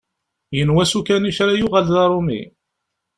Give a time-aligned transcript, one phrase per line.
[0.57, 2.41] Yenwa s ukanic ara yuɣal d aṛumi.